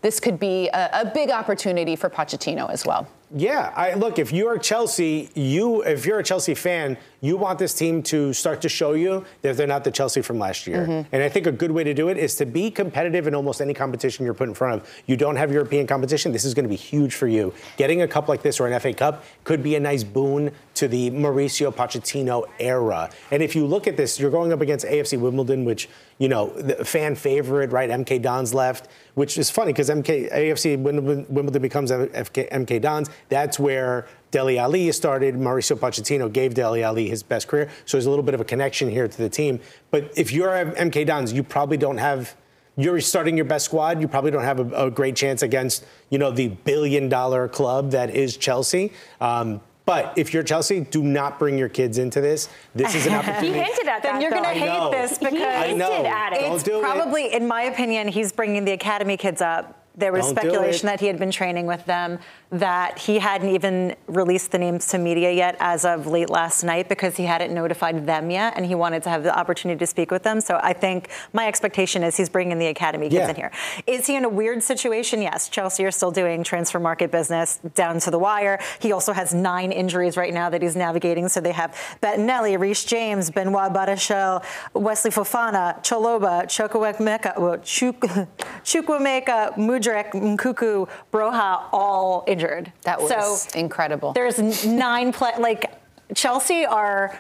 [0.01, 3.09] this could be a, a big opportunity for Pochettino as well.
[3.35, 4.19] Yeah, I look.
[4.19, 8.63] If you're Chelsea, you if you're a Chelsea fan, you want this team to start
[8.63, 10.87] to show you that they're not the Chelsea from last year.
[10.87, 11.15] Mm-hmm.
[11.15, 13.61] And I think a good way to do it is to be competitive in almost
[13.61, 14.89] any competition you're put in front of.
[15.07, 16.33] You don't have European competition.
[16.33, 17.53] This is going to be huge for you.
[17.77, 20.87] Getting a cup like this or an FA Cup could be a nice boon to
[20.87, 23.11] the Mauricio Pochettino era.
[23.33, 26.51] And if you look at this, you're going up against AFC Wimbledon, which you know
[26.51, 27.91] the fan favorite, right?
[27.91, 33.11] MK Dons left, which is funny because MK AFC Wimbledon, Wimbledon becomes FK, MK Dons.
[33.29, 35.35] That's where Dele Alli started.
[35.35, 38.45] Mauricio Pochettino gave Dele Alli his best career, so there's a little bit of a
[38.45, 39.61] connection here to the team.
[39.91, 42.37] But if you're MK Dons, you probably don't have.
[42.77, 44.01] You're starting your best squad.
[44.01, 48.15] You probably don't have a, a great chance against, you know, the billion-dollar club that
[48.15, 48.93] is Chelsea.
[49.21, 52.51] Um, but if you're Chelsea, do not bring your kids into this.
[52.75, 53.47] This is an opportunity.
[53.49, 54.03] He hinted at that.
[54.03, 54.67] then you're going to though.
[54.67, 54.91] I know.
[54.93, 55.91] hate this because I know.
[55.91, 56.41] hinted at it.
[56.43, 56.83] Don't it's do it.
[56.83, 59.88] probably, in my opinion, he's bringing the academy kids up.
[59.99, 63.97] There was Don't speculation that he had been training with them, that he hadn't even
[64.07, 68.07] released the names to media yet as of late last night because he hadn't notified
[68.07, 70.41] them yet, and he wanted to have the opportunity to speak with them.
[70.41, 73.31] So I think my expectation is he's bringing the academy kids Yeah.
[73.31, 73.51] in here.
[73.87, 75.21] Is he in a weird situation?
[75.21, 75.49] Yes.
[75.49, 78.61] Chelsea are still doing transfer market business down to the wire.
[78.79, 81.29] He also has nine injuries right now that he's navigating.
[81.29, 88.29] So they have Bettinelli, Reece James, Benoit Badiashile, Wesley Fofana, Chalobah, Chukwuemeka, well, Chuk-
[88.65, 89.57] Chukwuemeka,
[89.89, 92.73] Mudryk, Nkunku, Broja, all injured.
[92.83, 94.13] That was so incredible.
[94.13, 95.73] there's nine play like
[96.15, 97.19] Chelsea are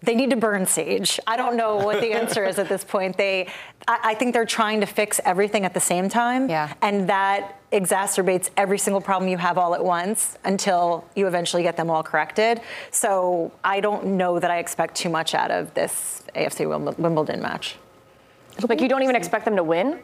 [0.00, 1.18] they need to burn Sage.
[1.26, 3.16] I don't know what the answer is at this point.
[3.16, 3.48] They
[3.88, 6.48] I, I think they're trying to fix everything at the same time.
[6.48, 6.72] Yeah.
[6.82, 11.76] And that exacerbates every single problem you have all at once until you eventually get
[11.76, 12.60] them all corrected.
[12.90, 17.76] So I don't know that I expect too much out of this AFC Wimbledon match.
[18.68, 20.00] Like you don't even expect them to win.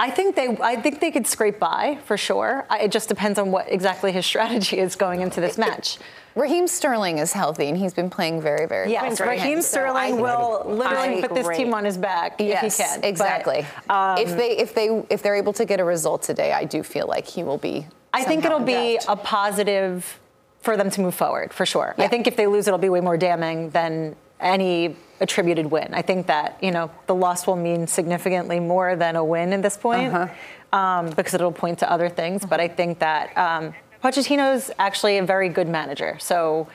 [0.00, 2.66] I think they I think they could scrape by for sure.
[2.70, 5.98] I, it just depends on what exactly his strategy is going into this match.
[6.34, 9.16] Raheem Sterling is healthy and he's been playing very, very Yes, well.
[9.16, 9.60] for Raheem.
[9.60, 11.56] So Sterling I- will literally put this agree.
[11.56, 13.00] team on his back Yes, if he can.
[13.02, 13.66] But, exactly.
[13.90, 16.82] um, if they if they if they're able to get a result today, I do
[16.82, 20.18] feel like he will be I I think it'll be a positive
[20.62, 21.94] for them to move forward, for sure.
[21.98, 22.04] Yeah.
[22.04, 25.92] I think if they lose, it'll be way more damning than any attributed win.
[25.92, 29.62] I think that, you know, the loss will mean significantly more than a win at
[29.62, 30.76] this point uh-huh.
[30.76, 32.42] um, because it'll point to other things.
[32.42, 32.50] Uh-huh.
[32.50, 36.16] But I think that um, Pochettino's actually a very good manager.
[36.20, 36.68] So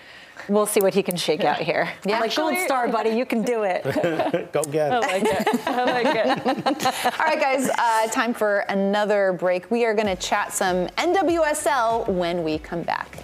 [0.47, 1.91] we'll see what he can shake out here.
[2.05, 3.09] Yeah, like gold star, buddy.
[3.09, 3.83] You can do it.
[4.51, 4.93] Go get it.
[4.93, 5.67] I like it.
[5.67, 6.85] I like it.
[7.19, 7.67] All right, guys.
[7.69, 9.71] Uh, time for another break.
[9.71, 13.23] We are going to chat some NWSL when we come back.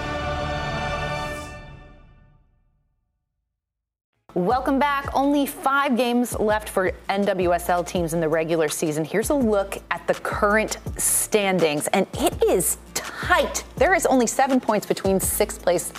[4.33, 5.09] Welcome back.
[5.13, 9.03] Only five games left for NWSL teams in the regular season.
[9.03, 13.65] Here's a look at the current standings, and it is tight.
[13.75, 15.91] There is only seven points between sixth place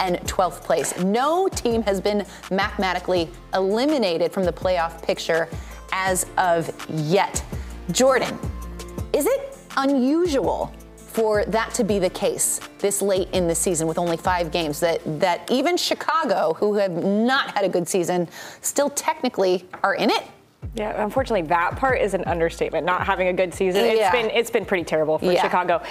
[0.00, 0.98] and 12th place.
[1.02, 5.48] No team has been mathematically eliminated from the playoff picture
[5.90, 7.42] as of yet.
[7.90, 8.38] Jordan,
[9.14, 10.74] is it unusual
[11.18, 14.78] for that to be the case this late in the season with only five games
[14.78, 18.28] that that even Chicago, who have not had a good season,
[18.60, 20.22] still technically are in it?
[20.74, 22.86] Yeah, unfortunately, that part is an understatement.
[22.86, 24.12] Not having a good season, it's yeah.
[24.12, 25.42] been it's been pretty terrible for yeah.
[25.42, 25.82] Chicago.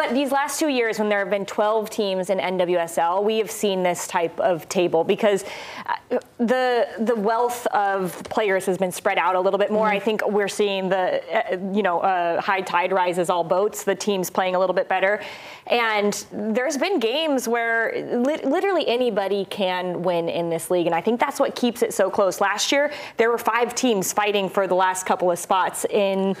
[0.00, 3.50] But these last two years, when there have been 12 teams in NWSL, we have
[3.50, 5.44] seen this type of table because
[5.84, 9.88] uh, the the wealth of players has been spread out a little bit more.
[9.88, 9.96] Mm-hmm.
[9.96, 11.20] I think we're seeing the
[11.52, 13.84] uh, you know uh, high tide rises all boats.
[13.84, 15.22] The teams playing a little bit better,
[15.66, 21.02] and there's been games where li- literally anybody can win in this league, and I
[21.02, 22.40] think that's what keeps it so close.
[22.40, 26.36] Last year, there were five teams fighting for the last couple of spots in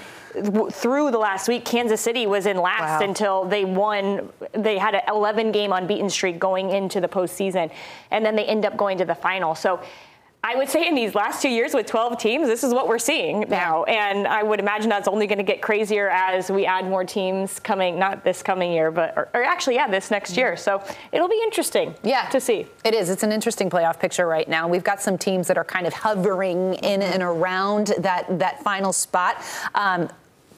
[0.70, 3.08] through the last week, Kansas City was in last wow.
[3.08, 4.30] until they won.
[4.52, 7.70] They had an 11 game unbeaten streak going into the postseason,
[8.10, 9.54] and then they end up going to the final.
[9.54, 9.80] So.
[10.42, 12.98] I would say in these last two years with 12 teams, this is what we're
[12.98, 13.84] seeing now.
[13.84, 17.60] And I would imagine that's only going to get crazier as we add more teams
[17.60, 20.56] coming, not this coming year, but, or, or actually, yeah, this next year.
[20.56, 22.66] So it'll be interesting yeah, to see.
[22.84, 23.10] It is.
[23.10, 24.66] It's an interesting playoff picture right now.
[24.66, 28.94] We've got some teams that are kind of hovering in and around that, that final
[28.94, 29.44] spot.
[29.74, 30.08] Um,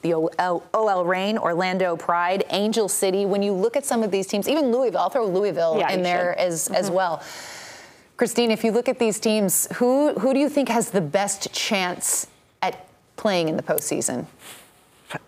[0.01, 3.25] the OL, OL Reign, Orlando Pride, Angel City.
[3.25, 6.03] When you look at some of these teams, even Louisville, I'll throw Louisville yeah, in
[6.03, 6.75] there as, mm-hmm.
[6.75, 7.23] as well.
[8.17, 11.51] Christine, if you look at these teams, who who do you think has the best
[11.51, 12.27] chance
[12.61, 14.27] at playing in the postseason?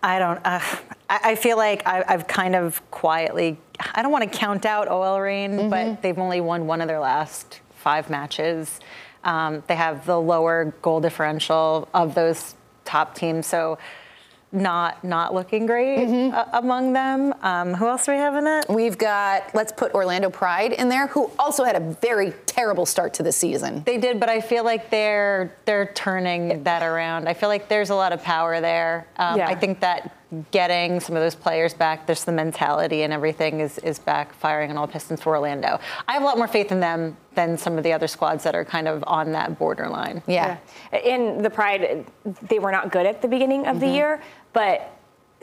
[0.02, 0.40] I don't.
[0.44, 0.60] Uh,
[1.08, 3.58] I feel like I, have kind of quietly.
[3.94, 5.70] I don't want to count out OL Reign, mm-hmm.
[5.70, 8.80] but they've only won one of their last five matches.
[9.22, 13.78] Um, they have the lower goal differential of those top teams, so
[14.52, 16.34] not not looking great mm-hmm.
[16.34, 17.34] uh, among them.
[17.42, 18.66] Um, who else do we have in it?
[18.68, 23.14] We've got let's put Orlando Pride in there, who also had a very terrible start
[23.14, 23.82] to the season.
[23.84, 27.28] They did, but I feel like they're they're turning that around.
[27.28, 29.06] I feel like there's a lot of power there.
[29.16, 29.48] Um, yeah.
[29.48, 30.15] I think that
[30.50, 34.70] getting some of those players back, there's the mentality and everything is is back firing
[34.70, 35.78] on all pistons for Orlando.
[36.08, 38.54] I have a lot more faith in them than some of the other squads that
[38.54, 40.22] are kind of on that borderline.
[40.26, 40.58] Yeah.
[40.92, 40.98] yeah.
[40.98, 42.06] In the Pride,
[42.42, 43.80] they were not good at the beginning of mm-hmm.
[43.80, 44.95] the year, but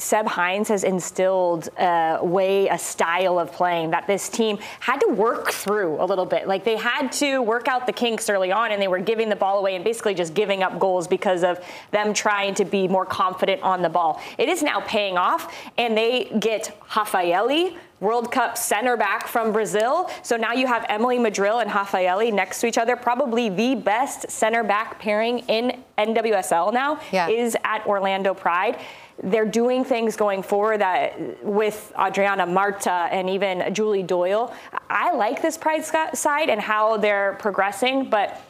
[0.04, 5.08] Seb Hines has instilled a way, a style of playing that this team had to
[5.14, 6.46] work through a little bit.
[6.48, 9.36] Like they had to work out the kinks early on, and they were giving the
[9.36, 13.06] ball away and basically just giving up goals because of them trying to be more
[13.06, 14.22] confident on the ball.
[14.38, 20.10] It is now paying off, and they get Rafaelle, World Cup center back from Brazil.
[20.22, 22.96] So now you have Emily Madril and Rafaelle next to each other.
[22.96, 27.30] Probably the best center back pairing in NWSL now yeah.
[27.30, 28.78] is at Orlando Pride
[29.22, 34.54] they're doing things going forward that with Adriana Marta and even Julie Doyle.
[34.90, 38.42] I like this Pride side and how they're progressing, but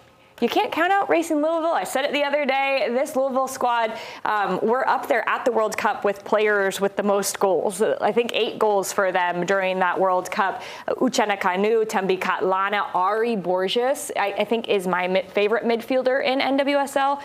[0.44, 1.72] you can't count out Racing Louisville.
[1.72, 2.88] I said it the other day.
[2.90, 7.04] This Louisville squad, um, we're up there at the World Cup with players with the
[7.04, 7.82] most goals.
[7.82, 10.62] I think eight goals for them during that World Cup.
[10.90, 17.22] Uchenna Kanu, Thembi Kgatlana, Ary Borges, I, I think is my favorite midfielder in NWSL.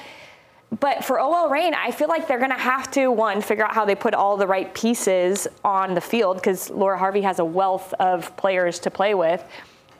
[0.79, 3.75] But for OL Reign, I feel like they're going to have to, one, figure out
[3.75, 7.45] how they put all the right pieces on the field because Laura Harvey has a
[7.45, 9.43] wealth of players to play with.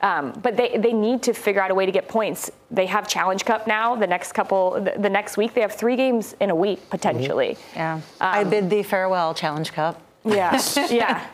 [0.01, 2.49] Um, but they, they need to figure out a way to get points.
[2.71, 3.95] They have Challenge Cup now.
[3.95, 7.57] The next couple, the, the next week, they have three games in a week potentially.
[7.73, 7.77] Mm-hmm.
[7.79, 7.93] Yeah.
[7.95, 10.01] Um, I bid thee farewell, Challenge Cup.
[10.23, 11.25] Yeah, yeah.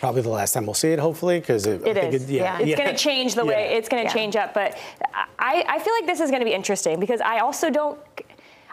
[0.00, 2.30] Probably the last time we'll see it, hopefully, because it, It I think is.
[2.30, 2.76] yeah, It's yeah.
[2.76, 3.76] going to change the way Yeah.
[3.76, 4.52] it's going to change up.
[4.52, 4.76] But
[5.38, 7.98] I, I feel like this is going to be interesting because I also don't.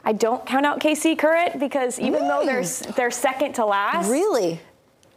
[0.04, 2.64] I don't count out KC Current because even though they're
[2.96, 4.60] they're second to last, really,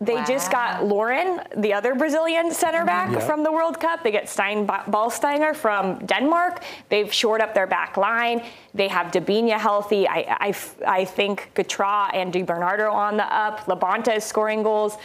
[0.04, 3.20] they just got Lauren, the other Brazilian center back Yeah.
[3.20, 4.02] from the World Cup.
[4.02, 6.62] They get Stine Ballisager from Denmark.
[6.88, 8.42] They've shored up their back line.
[8.74, 10.02] They have Debinha healthy.
[10.08, 10.54] I
[10.98, 13.60] I think Gatra and DiBernardo on the up.
[13.66, 14.96] LaBonta is scoring goals.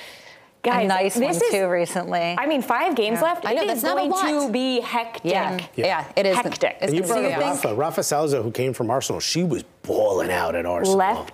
[0.64, 2.36] Guys, a nice this one is, too recently.
[2.38, 3.46] I mean, five games left.
[3.46, 4.48] I know, It that's is not a going lot.
[4.48, 5.22] to be hectic.
[5.24, 5.60] Yeah.
[5.76, 6.36] Yeah, it is.
[6.36, 6.78] Hectic.
[6.82, 7.76] And you brought you up Rafa.
[7.76, 11.26] Rafa Souza, who came from Arsenal, she was balling out at Arsenal.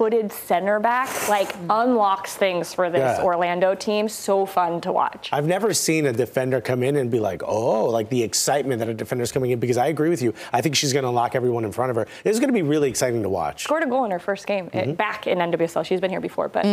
[0.00, 3.22] Left-footed center back like unlocks things for this Yeah.
[3.24, 4.08] Orlando team.
[4.08, 5.28] So fun to watch.
[5.32, 8.88] I've never seen a defender come in and be like, oh, like the excitement that
[8.88, 10.34] a defender's coming in because I agree with you.
[10.52, 12.06] I think she's going to lock everyone in front of her.
[12.22, 13.64] This is going to be really exciting to watch.
[13.64, 14.92] Scored a goal in her first game eh, Mm-hmm.
[14.92, 15.84] back in NWSL.
[15.84, 16.64] She's been here before, but.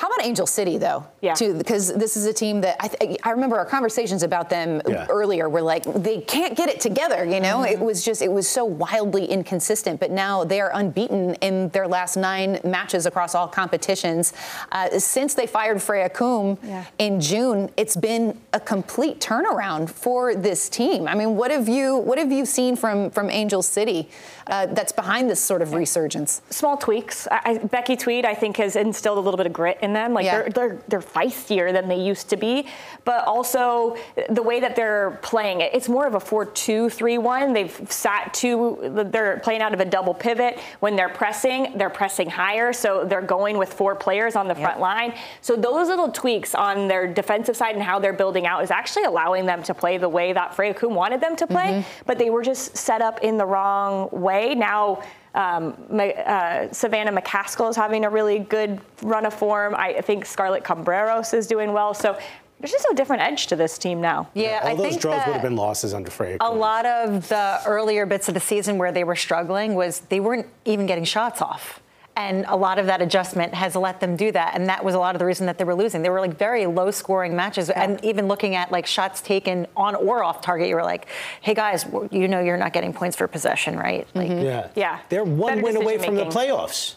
[0.00, 1.04] How about Angel City though?
[1.20, 1.34] Yeah.
[1.34, 4.80] Too, because this is a team that I, th- I remember our conversations about them
[4.88, 5.04] Yeah.
[5.10, 7.22] earlier were like they can't get it together.
[7.26, 7.72] You know, Mm-hmm.
[7.74, 10.00] it was just it was so wildly inconsistent.
[10.00, 14.32] But now they are unbeaten in their last nine matches across all competitions.
[14.72, 16.84] Uh, since they fired Freya Coombe Yeah.
[16.98, 21.06] in June, it's been a complete turnaround for this team.
[21.08, 24.08] I mean, what have you what have you seen from from Angel City
[24.46, 26.40] uh, that's behind this sort of resurgence?
[26.48, 27.28] Small tweaks.
[27.30, 30.14] I, I, Becki Tweed, I think, has instilled a little bit of grit in them.
[30.14, 30.42] Like Yeah.
[30.42, 32.66] they're, they're they're feistier than they used to be,
[33.04, 33.96] but also
[34.28, 35.72] the way that they're playing it.
[35.74, 37.54] It's more of a 4-2-3-1.
[37.54, 39.04] They've sat two.
[39.10, 40.58] They're playing out of a double pivot.
[40.80, 44.80] When they're pressing, they're pressing higher, so they're going with four players on the front
[44.80, 45.14] line.
[45.40, 49.04] So those little tweaks on their defensive side and how they're building out is actually
[49.04, 52.02] allowing them to play the way that Freya Coombe wanted them to play, mm-hmm.
[52.06, 54.54] but they were just set up in the wrong way.
[54.54, 55.02] Now.
[55.34, 59.74] Um, uh, Savannah McCaskill is having a really good run of form.
[59.76, 61.94] I think Scarlett Camberos is doing well.
[61.94, 62.18] So
[62.58, 64.28] there's just a different edge to this team now.
[64.34, 66.36] Yeah, All I those think draws would have been losses under Freya.
[66.40, 70.20] a lot of the earlier bits of the season where they were struggling was they
[70.20, 71.80] weren't even getting shots off.
[72.20, 74.54] And a lot of that adjustment has let them do that.
[74.54, 76.02] And that was a lot of the reason that they were losing.
[76.02, 77.70] They were like very low scoring matches.
[77.70, 81.06] And even looking at like shots taken on or off target, you were like,
[81.40, 84.06] hey guys, you know you're not getting points for possession, right?
[84.14, 84.68] Like, Yeah.
[84.74, 85.00] Yeah.
[85.08, 86.96] They're one Better win away from the playoffs.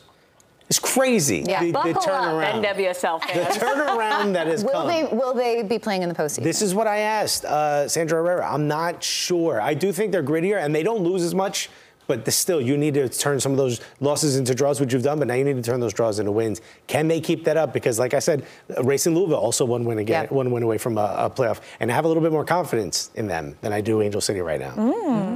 [0.69, 1.43] It's crazy.
[1.47, 1.59] Yeah.
[1.59, 2.65] The, the Buckle up, turnaround.
[2.65, 4.87] NWSL The turnaround that has Will come.
[4.87, 6.43] they will they be playing in the postseason?
[6.43, 8.51] This is what I asked uh, Sandra Herrera.
[8.51, 9.61] I'm not sure.
[9.61, 11.69] I do think they're grittier and they don't lose as much,
[12.07, 15.03] but the- still, you need to turn some of those losses into draws, which you've
[15.03, 16.61] done, but now you need to turn those draws into wins.
[16.87, 17.73] Can they keep that up?
[17.73, 18.45] Because, like I said,
[18.77, 20.35] uh, Racing Louisville also one win again, Yeah.
[20.35, 23.09] one win away from a, a playoff, and I have a little bit more confidence
[23.15, 24.75] in them than I do Angel City right now.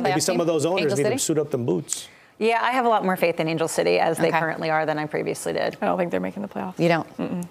[0.04, 2.08] Maybe some of those owners Angel need to suit up them boots.
[2.40, 4.98] yeah, I have a lot more faith in Angel City as they currently are than
[5.00, 5.78] I previously did.
[5.82, 6.78] I don't think they're making the playoffs.
[6.80, 7.48] You don't.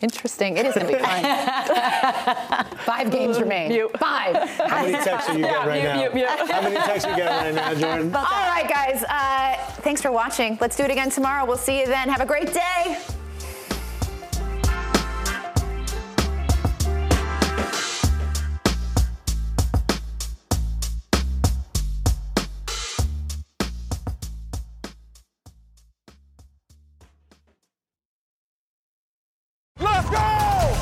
[0.00, 0.56] Interesting.
[0.58, 2.66] It is going to be fun.
[2.84, 3.88] Five games remain.
[3.98, 4.36] Five.
[4.48, 6.46] How many texts are you getting right now?
[6.52, 8.14] How many texts are you getting right now, Jordan?
[8.14, 9.02] All right, guys.
[9.08, 10.58] Uh, thanks for watching.
[10.60, 11.46] Let's do it again tomorrow.
[11.46, 12.08] We'll see you then.
[12.08, 12.98] Have a great day.